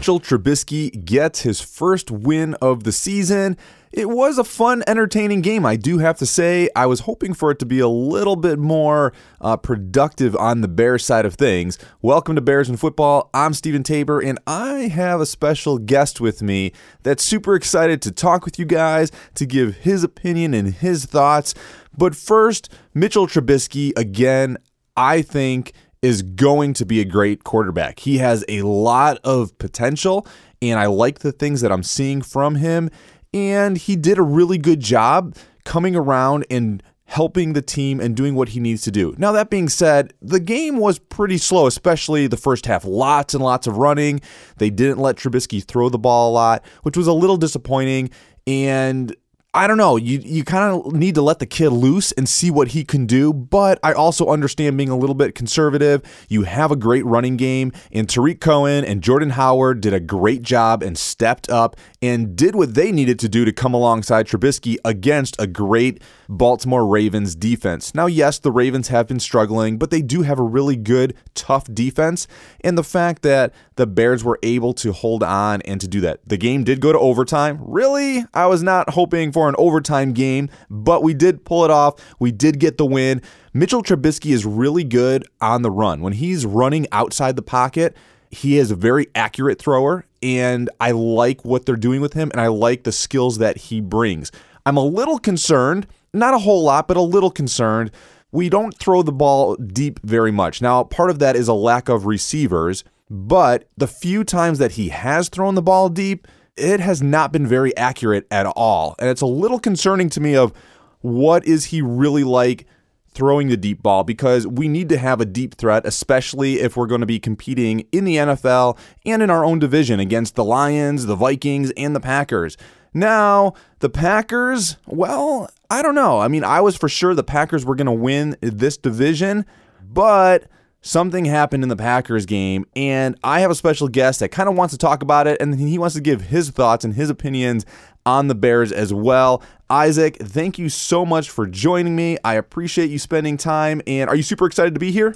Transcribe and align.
Mitchell 0.00 0.18
Trubisky 0.18 1.04
gets 1.04 1.42
his 1.42 1.60
first 1.60 2.10
win 2.10 2.54
of 2.62 2.84
the 2.84 2.90
season. 2.90 3.58
It 3.92 4.08
was 4.08 4.38
a 4.38 4.44
fun, 4.44 4.82
entertaining 4.86 5.42
game. 5.42 5.66
I 5.66 5.76
do 5.76 5.98
have 5.98 6.16
to 6.20 6.26
say, 6.26 6.70
I 6.74 6.86
was 6.86 7.00
hoping 7.00 7.34
for 7.34 7.50
it 7.50 7.58
to 7.58 7.66
be 7.66 7.80
a 7.80 7.86
little 7.86 8.36
bit 8.36 8.58
more 8.58 9.12
uh, 9.42 9.58
productive 9.58 10.34
on 10.36 10.62
the 10.62 10.68
Bears 10.68 11.04
side 11.04 11.26
of 11.26 11.34
things. 11.34 11.76
Welcome 12.00 12.34
to 12.36 12.40
Bears 12.40 12.70
and 12.70 12.80
Football. 12.80 13.28
I'm 13.34 13.52
Stephen 13.52 13.82
Tabor, 13.82 14.20
and 14.20 14.38
I 14.46 14.88
have 14.88 15.20
a 15.20 15.26
special 15.26 15.76
guest 15.76 16.18
with 16.18 16.40
me 16.40 16.72
that's 17.02 17.22
super 17.22 17.54
excited 17.54 18.00
to 18.00 18.10
talk 18.10 18.46
with 18.46 18.58
you 18.58 18.64
guys, 18.64 19.12
to 19.34 19.44
give 19.44 19.76
his 19.76 20.02
opinion 20.02 20.54
and 20.54 20.72
his 20.72 21.04
thoughts. 21.04 21.52
But 21.94 22.16
first, 22.16 22.72
Mitchell 22.94 23.26
Trubisky, 23.26 23.92
again, 23.98 24.56
I 24.96 25.20
think 25.20 25.74
is 26.02 26.22
going 26.22 26.72
to 26.74 26.86
be 26.86 27.00
a 27.00 27.04
great 27.04 27.44
quarterback. 27.44 28.00
He 28.00 28.18
has 28.18 28.44
a 28.48 28.62
lot 28.62 29.18
of 29.24 29.56
potential, 29.58 30.26
and 30.62 30.78
I 30.78 30.86
like 30.86 31.20
the 31.20 31.32
things 31.32 31.60
that 31.60 31.70
I'm 31.70 31.82
seeing 31.82 32.22
from 32.22 32.56
him 32.56 32.90
and 33.32 33.76
he 33.76 33.96
did 33.96 34.18
a 34.18 34.22
really 34.22 34.58
good 34.58 34.80
job 34.80 35.36
coming 35.64 35.94
around 35.94 36.46
and 36.50 36.82
helping 37.04 37.54
the 37.54 37.62
team 37.62 38.00
and 38.00 38.16
doing 38.16 38.34
what 38.34 38.50
he 38.50 38.60
needs 38.60 38.82
to 38.82 38.90
do. 38.90 39.14
Now, 39.18 39.32
that 39.32 39.50
being 39.50 39.68
said, 39.68 40.14
the 40.22 40.38
game 40.38 40.78
was 40.78 40.98
pretty 40.98 41.38
slow, 41.38 41.66
especially 41.66 42.28
the 42.28 42.36
first 42.36 42.66
half. 42.66 42.84
Lots 42.84 43.34
and 43.34 43.42
lots 43.42 43.66
of 43.66 43.76
running. 43.76 44.20
They 44.58 44.70
didn't 44.70 44.98
let 44.98 45.16
Trubisky 45.16 45.62
throw 45.62 45.88
the 45.88 45.98
ball 45.98 46.30
a 46.30 46.32
lot, 46.32 46.64
which 46.82 46.96
was 46.96 47.08
a 47.08 47.12
little 47.12 47.36
disappointing. 47.36 48.10
And 48.46 49.14
I 49.52 49.66
don't 49.66 49.78
know. 49.78 49.96
You 49.96 50.20
you 50.24 50.44
kind 50.44 50.72
of 50.72 50.92
need 50.92 51.16
to 51.16 51.22
let 51.22 51.40
the 51.40 51.46
kid 51.46 51.70
loose 51.70 52.12
and 52.12 52.28
see 52.28 52.52
what 52.52 52.68
he 52.68 52.84
can 52.84 53.04
do, 53.04 53.32
but 53.32 53.80
I 53.82 53.92
also 53.92 54.28
understand 54.28 54.76
being 54.76 54.90
a 54.90 54.96
little 54.96 55.16
bit 55.16 55.34
conservative. 55.34 56.02
You 56.28 56.44
have 56.44 56.70
a 56.70 56.76
great 56.76 57.04
running 57.04 57.36
game, 57.36 57.72
and 57.90 58.08
Tarik 58.08 58.40
Cohen 58.40 58.84
and 58.84 59.02
Jordan 59.02 59.30
Howard 59.30 59.80
did 59.80 59.92
a 59.92 59.98
great 59.98 60.42
job 60.42 60.84
and 60.84 60.96
stepped 60.96 61.50
up 61.50 61.76
and 62.00 62.36
did 62.36 62.54
what 62.54 62.74
they 62.74 62.92
needed 62.92 63.18
to 63.18 63.28
do 63.28 63.44
to 63.44 63.50
come 63.50 63.74
alongside 63.74 64.28
Trubisky 64.28 64.76
against 64.84 65.34
a 65.40 65.48
great 65.48 66.00
Baltimore 66.28 66.86
Ravens 66.86 67.34
defense. 67.34 67.92
Now, 67.92 68.06
yes, 68.06 68.38
the 68.38 68.52
Ravens 68.52 68.86
have 68.86 69.08
been 69.08 69.18
struggling, 69.18 69.78
but 69.78 69.90
they 69.90 70.00
do 70.00 70.22
have 70.22 70.38
a 70.38 70.44
really 70.44 70.76
good, 70.76 71.12
tough 71.34 71.64
defense, 71.74 72.28
and 72.60 72.78
the 72.78 72.84
fact 72.84 73.22
that 73.22 73.52
the 73.74 73.88
Bears 73.88 74.22
were 74.22 74.38
able 74.44 74.74
to 74.74 74.92
hold 74.92 75.24
on 75.24 75.60
and 75.62 75.80
to 75.80 75.88
do 75.88 76.00
that. 76.02 76.20
The 76.24 76.36
game 76.36 76.62
did 76.62 76.80
go 76.80 76.92
to 76.92 76.98
overtime. 77.00 77.58
Really, 77.60 78.24
I 78.32 78.46
was 78.46 78.62
not 78.62 78.90
hoping 78.90 79.32
for 79.32 79.39
for 79.40 79.48
an 79.48 79.54
overtime 79.56 80.12
game, 80.12 80.50
but 80.68 81.02
we 81.02 81.14
did 81.14 81.46
pull 81.46 81.64
it 81.64 81.70
off. 81.70 81.94
We 82.18 82.30
did 82.30 82.60
get 82.60 82.76
the 82.76 82.84
win. 82.84 83.22
Mitchell 83.54 83.82
Trubisky 83.82 84.32
is 84.32 84.44
really 84.44 84.84
good 84.84 85.26
on 85.40 85.62
the 85.62 85.70
run. 85.70 86.02
When 86.02 86.12
he's 86.12 86.44
running 86.44 86.86
outside 86.92 87.36
the 87.36 87.42
pocket, 87.42 87.96
he 88.30 88.58
is 88.58 88.70
a 88.70 88.76
very 88.76 89.06
accurate 89.14 89.58
thrower, 89.58 90.04
and 90.22 90.68
I 90.78 90.90
like 90.90 91.42
what 91.42 91.64
they're 91.64 91.74
doing 91.74 92.02
with 92.02 92.12
him, 92.12 92.30
and 92.32 92.40
I 92.40 92.48
like 92.48 92.82
the 92.82 92.92
skills 92.92 93.38
that 93.38 93.56
he 93.56 93.80
brings. 93.80 94.30
I'm 94.66 94.76
a 94.76 94.84
little 94.84 95.18
concerned, 95.18 95.86
not 96.12 96.34
a 96.34 96.38
whole 96.38 96.62
lot, 96.62 96.86
but 96.86 96.98
a 96.98 97.00
little 97.00 97.30
concerned. 97.30 97.92
We 98.32 98.50
don't 98.50 98.76
throw 98.76 99.02
the 99.02 99.10
ball 99.10 99.54
deep 99.56 100.00
very 100.04 100.32
much. 100.32 100.60
Now, 100.60 100.84
part 100.84 101.08
of 101.08 101.18
that 101.20 101.34
is 101.34 101.48
a 101.48 101.54
lack 101.54 101.88
of 101.88 102.04
receivers, 102.04 102.84
but 103.08 103.64
the 103.78 103.88
few 103.88 104.22
times 104.22 104.58
that 104.58 104.72
he 104.72 104.90
has 104.90 105.30
thrown 105.30 105.54
the 105.54 105.62
ball 105.62 105.88
deep, 105.88 106.28
it 106.60 106.80
has 106.80 107.02
not 107.02 107.32
been 107.32 107.46
very 107.46 107.76
accurate 107.76 108.26
at 108.30 108.46
all. 108.46 108.94
And 108.98 109.08
it's 109.08 109.20
a 109.20 109.26
little 109.26 109.58
concerning 109.58 110.08
to 110.10 110.20
me 110.20 110.36
of 110.36 110.52
what 111.00 111.44
is 111.46 111.66
he 111.66 111.80
really 111.82 112.24
like 112.24 112.66
throwing 113.12 113.48
the 113.48 113.56
deep 113.56 113.82
ball 113.82 114.04
because 114.04 114.46
we 114.46 114.68
need 114.68 114.88
to 114.88 114.98
have 114.98 115.20
a 115.20 115.24
deep 115.24 115.56
threat, 115.56 115.84
especially 115.84 116.60
if 116.60 116.76
we're 116.76 116.86
going 116.86 117.00
to 117.00 117.06
be 117.06 117.18
competing 117.18 117.80
in 117.92 118.04
the 118.04 118.16
NFL 118.16 118.78
and 119.04 119.22
in 119.22 119.30
our 119.30 119.44
own 119.44 119.58
division 119.58 119.98
against 119.98 120.36
the 120.36 120.44
Lions, 120.44 121.06
the 121.06 121.16
Vikings, 121.16 121.72
and 121.76 121.94
the 121.96 122.00
Packers. 122.00 122.56
Now, 122.94 123.54
the 123.80 123.90
Packers, 123.90 124.76
well, 124.86 125.50
I 125.70 125.82
don't 125.82 125.94
know. 125.94 126.20
I 126.20 126.28
mean, 126.28 126.44
I 126.44 126.60
was 126.60 126.76
for 126.76 126.88
sure 126.88 127.14
the 127.14 127.22
Packers 127.24 127.64
were 127.64 127.74
going 127.74 127.86
to 127.86 127.92
win 127.92 128.36
this 128.40 128.76
division, 128.76 129.44
but 129.82 130.44
something 130.82 131.24
happened 131.24 131.62
in 131.62 131.68
the 131.68 131.76
Packers 131.76 132.26
game, 132.26 132.64
and 132.74 133.16
I 133.22 133.40
have 133.40 133.50
a 133.50 133.54
special 133.54 133.88
guest 133.88 134.20
that 134.20 134.30
kind 134.30 134.48
of 134.48 134.56
wants 134.56 134.72
to 134.72 134.78
talk 134.78 135.02
about 135.02 135.26
it, 135.26 135.40
and 135.40 135.58
he 135.58 135.78
wants 135.78 135.94
to 135.94 136.00
give 136.00 136.22
his 136.22 136.50
thoughts 136.50 136.84
and 136.84 136.94
his 136.94 137.10
opinions 137.10 137.66
on 138.06 138.28
the 138.28 138.34
Bears 138.34 138.72
as 138.72 138.92
well. 138.92 139.42
Isaac, 139.68 140.16
thank 140.16 140.58
you 140.58 140.68
so 140.68 141.04
much 141.04 141.30
for 141.30 141.46
joining 141.46 141.94
me. 141.94 142.18
I 142.24 142.34
appreciate 142.34 142.90
you 142.90 142.98
spending 142.98 143.36
time, 143.36 143.82
and 143.86 144.08
are 144.08 144.16
you 144.16 144.22
super 144.22 144.46
excited 144.46 144.74
to 144.74 144.80
be 144.80 144.90
here? 144.90 145.14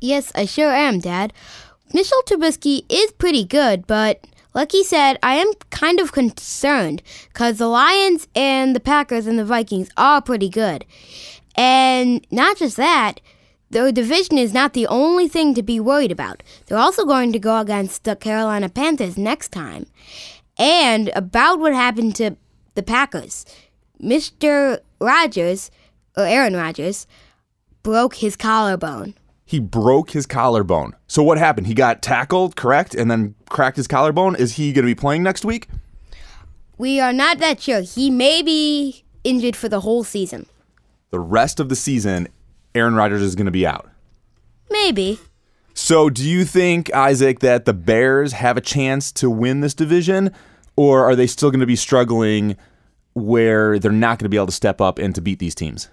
Yes, 0.00 0.30
I 0.34 0.44
sure 0.44 0.70
am, 0.70 1.00
Dad. 1.00 1.32
Mitchell 1.94 2.22
Trubisky 2.26 2.84
is 2.88 3.12
pretty 3.12 3.44
good, 3.44 3.86
but 3.86 4.20
like 4.54 4.72
he 4.72 4.84
said, 4.84 5.18
I 5.22 5.34
am 5.34 5.52
kind 5.70 6.00
of 6.00 6.12
concerned 6.12 7.02
because 7.28 7.58
the 7.58 7.68
Lions 7.68 8.26
and 8.34 8.74
the 8.74 8.80
Packers 8.80 9.26
and 9.26 9.38
the 9.38 9.44
Vikings 9.44 9.90
are 9.96 10.20
pretty 10.20 10.48
good. 10.48 10.84
And 11.56 12.26
not 12.30 12.56
just 12.56 12.76
that, 12.76 13.20
their 13.70 13.90
division 13.90 14.38
is 14.38 14.52
not 14.52 14.72
the 14.72 14.86
only 14.86 15.28
thing 15.28 15.54
to 15.54 15.62
be 15.62 15.80
worried 15.80 16.12
about. 16.12 16.42
They're 16.66 16.78
also 16.78 17.04
going 17.04 17.32
to 17.32 17.38
go 17.38 17.58
against 17.60 18.04
the 18.04 18.16
Carolina 18.16 18.68
Panthers 18.68 19.18
next 19.18 19.50
time. 19.50 19.86
And 20.58 21.10
about 21.14 21.58
what 21.58 21.74
happened 21.74 22.14
to 22.16 22.36
the 22.74 22.82
Packers, 22.82 23.44
Mr. 24.02 24.80
Rodgers, 25.00 25.70
or 26.16 26.24
Aaron 26.24 26.54
Rodgers, 26.54 27.06
broke 27.82 28.16
his 28.16 28.36
collarbone. 28.36 29.14
He 29.44 29.60
broke 29.60 30.10
his 30.10 30.26
collarbone. 30.26 30.94
So 31.06 31.22
what 31.22 31.38
happened? 31.38 31.66
He 31.66 31.74
got 31.74 32.02
tackled, 32.02 32.56
correct, 32.56 32.94
and 32.94 33.10
then 33.10 33.34
cracked 33.48 33.76
his 33.76 33.86
collarbone. 33.86 34.36
Is 34.36 34.54
he 34.54 34.72
going 34.72 34.84
to 34.84 34.90
be 34.90 34.94
playing 34.94 35.22
next 35.22 35.44
week? 35.44 35.68
We 36.78 37.00
are 37.00 37.12
not 37.12 37.38
that 37.38 37.60
sure. 37.60 37.80
He 37.80 38.10
may 38.10 38.42
be 38.42 39.04
injured 39.24 39.56
for 39.56 39.68
the 39.68 39.80
whole 39.80 40.04
season. 40.04 40.46
The 41.10 41.20
rest 41.20 41.60
of 41.60 41.68
the 41.68 41.76
season, 41.76 42.28
Aaron 42.76 42.94
Rodgers 42.94 43.22
is 43.22 43.34
going 43.34 43.46
to 43.46 43.50
be 43.52 43.66
out. 43.66 43.88
Maybe. 44.70 45.18
So, 45.74 46.08
do 46.10 46.26
you 46.26 46.44
think, 46.44 46.92
Isaac, 46.94 47.40
that 47.40 47.64
the 47.64 47.74
Bears 47.74 48.32
have 48.32 48.56
a 48.56 48.60
chance 48.60 49.12
to 49.12 49.28
win 49.28 49.60
this 49.60 49.74
division, 49.74 50.32
or 50.76 51.04
are 51.04 51.16
they 51.16 51.26
still 51.26 51.50
going 51.50 51.60
to 51.60 51.66
be 51.66 51.76
struggling 51.76 52.56
where 53.14 53.78
they're 53.78 53.92
not 53.92 54.18
going 54.18 54.24
to 54.24 54.30
be 54.30 54.36
able 54.36 54.46
to 54.46 54.52
step 54.52 54.80
up 54.80 54.98
and 54.98 55.14
to 55.14 55.20
beat 55.20 55.38
these 55.38 55.54
teams? 55.54 55.88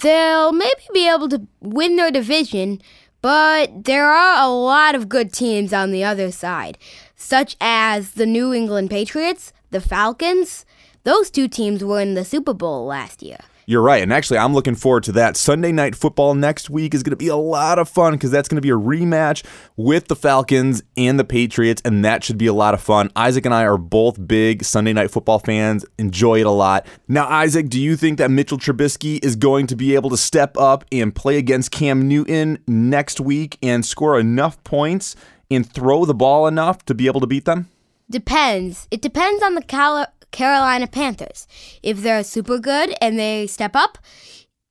They'll 0.00 0.52
maybe 0.52 0.82
be 0.92 1.08
able 1.08 1.28
to 1.30 1.46
win 1.60 1.96
their 1.96 2.10
division, 2.10 2.80
but 3.22 3.84
there 3.84 4.10
are 4.10 4.42
a 4.42 4.48
lot 4.48 4.94
of 4.94 5.08
good 5.08 5.32
teams 5.32 5.72
on 5.72 5.90
the 5.90 6.04
other 6.04 6.30
side, 6.30 6.78
such 7.14 7.56
as 7.60 8.12
the 8.12 8.26
New 8.26 8.52
England 8.52 8.90
Patriots, 8.90 9.52
the 9.70 9.80
Falcons. 9.80 10.64
Those 11.04 11.30
two 11.30 11.48
teams 11.48 11.84
were 11.84 12.00
in 12.00 12.14
the 12.14 12.24
Super 12.24 12.52
Bowl 12.52 12.86
last 12.86 13.22
year. 13.22 13.38
You're 13.68 13.82
right. 13.82 14.00
And 14.00 14.12
actually, 14.12 14.38
I'm 14.38 14.54
looking 14.54 14.76
forward 14.76 15.02
to 15.04 15.12
that. 15.12 15.36
Sunday 15.36 15.72
night 15.72 15.96
football 15.96 16.36
next 16.36 16.70
week 16.70 16.94
is 16.94 17.02
going 17.02 17.10
to 17.10 17.16
be 17.16 17.26
a 17.26 17.34
lot 17.34 17.80
of 17.80 17.88
fun 17.88 18.12
because 18.12 18.30
that's 18.30 18.48
going 18.48 18.58
to 18.58 18.62
be 18.62 18.70
a 18.70 18.74
rematch 18.74 19.44
with 19.76 20.06
the 20.06 20.14
Falcons 20.14 20.84
and 20.96 21.18
the 21.18 21.24
Patriots, 21.24 21.82
and 21.84 22.04
that 22.04 22.22
should 22.22 22.38
be 22.38 22.46
a 22.46 22.52
lot 22.52 22.74
of 22.74 22.80
fun. 22.80 23.10
Isaac 23.16 23.44
and 23.44 23.52
I 23.52 23.64
are 23.64 23.76
both 23.76 24.24
big 24.24 24.62
Sunday 24.62 24.92
night 24.92 25.10
football 25.10 25.40
fans, 25.40 25.84
enjoy 25.98 26.38
it 26.38 26.46
a 26.46 26.50
lot. 26.50 26.86
Now, 27.08 27.26
Isaac, 27.26 27.68
do 27.68 27.80
you 27.80 27.96
think 27.96 28.18
that 28.18 28.30
Mitchell 28.30 28.56
Trubisky 28.56 29.18
is 29.24 29.34
going 29.34 29.66
to 29.66 29.74
be 29.74 29.96
able 29.96 30.10
to 30.10 30.16
step 30.16 30.56
up 30.56 30.84
and 30.92 31.12
play 31.12 31.36
against 31.36 31.72
Cam 31.72 32.06
Newton 32.06 32.58
next 32.68 33.18
week 33.18 33.58
and 33.64 33.84
score 33.84 34.20
enough 34.20 34.62
points 34.62 35.16
and 35.50 35.68
throw 35.68 36.04
the 36.04 36.14
ball 36.14 36.46
enough 36.46 36.84
to 36.84 36.94
be 36.94 37.08
able 37.08 37.20
to 37.20 37.26
beat 37.26 37.46
them? 37.46 37.68
Depends. 38.08 38.86
It 38.90 39.02
depends 39.02 39.42
on 39.42 39.54
the 39.54 39.62
caliber 39.62 40.12
Carolina 40.30 40.86
Panthers. 40.86 41.46
If 41.82 42.02
they're 42.02 42.22
super 42.22 42.58
good 42.58 42.94
and 43.00 43.18
they 43.18 43.46
step 43.46 43.74
up, 43.74 43.98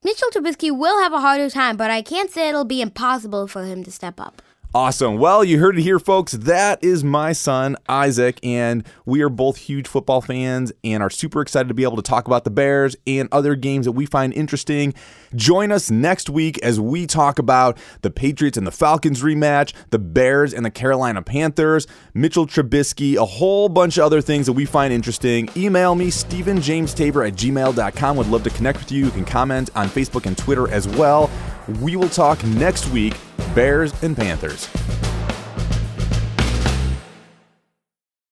Mitchell 0.04 0.30
Trubisky 0.30 0.70
will 0.70 1.02
have 1.02 1.12
a 1.12 1.22
harder 1.22 1.50
time, 1.50 1.76
but 1.76 1.90
I 1.90 2.04
can't 2.04 2.30
say 2.30 2.50
it'll 2.50 2.66
be 2.66 2.82
impossible 2.82 3.48
for 3.48 3.66
him 3.66 3.84
to 3.84 3.92
step 3.92 4.20
up. 4.20 4.44
Awesome. 4.76 5.20
Well, 5.20 5.42
you 5.42 5.58
heard 5.58 5.80
it 5.80 5.84
here, 5.84 6.00
folks. 6.00 6.34
That 6.34 6.84
is 6.84 7.02
my 7.02 7.32
son, 7.32 7.78
Isaac, 7.88 8.42
and 8.44 8.86
we 9.06 9.22
are 9.22 9.30
both 9.30 9.56
huge 9.56 9.88
football 9.88 10.20
fans 10.20 10.74
and 10.84 11.02
are 11.02 11.10
super 11.10 11.40
excited 11.40 11.70
to 11.70 11.74
be 11.74 11.84
able 11.84 11.96
to 11.96 12.02
talk 12.02 12.28
about 12.28 12.44
the 12.44 12.50
Bears 12.50 12.94
and 13.08 13.30
other 13.32 13.56
games 13.56 13.86
that 13.86 13.94
we 13.94 14.06
find 14.06 14.34
interesting. 14.34 14.94
Join 15.34 15.72
us 15.72 15.90
next 15.90 16.30
week 16.30 16.62
as 16.62 16.78
we 16.78 17.08
talk 17.08 17.40
about 17.40 17.78
the 18.02 18.12
Patriots 18.12 18.58
and 18.58 18.68
the 18.68 18.72
Falcons 18.72 19.24
rematch, 19.24 19.72
the 19.92 19.98
Bears 19.98 20.54
and 20.54 20.66
the 20.66 20.72
Carolina 20.72 21.22
Panthers, 21.22 21.88
Mitchell 22.14 22.46
Trubisky, 22.46 23.16
a 23.16 23.26
whole 23.26 23.70
bunch 23.70 23.98
of 23.98 24.04
other 24.04 24.20
things 24.20 24.46
that 24.46 24.54
we 24.54 24.66
find 24.66 24.92
interesting. 24.92 25.48
Email 25.56 25.96
me, 25.96 26.08
StephenJamesTabor 26.08 27.26
at 27.26 27.36
gmail.com. 27.36 28.18
Would 28.18 28.28
love 28.28 28.44
to 28.44 28.50
connect 28.50 28.80
with 28.80 28.92
you. 28.92 29.06
You 29.06 29.12
can 29.12 29.24
comment 29.24 29.70
on 29.74 29.88
Facebook 29.88 30.26
and 30.26 30.38
Twitter 30.38 30.70
as 30.70 30.86
well. 30.86 31.32
We 31.80 31.96
will 31.96 32.10
talk 32.10 32.44
next 32.44 32.90
week 32.90 33.16
Bears 33.56 33.94
and 34.04 34.18
Panthers. 34.18 34.68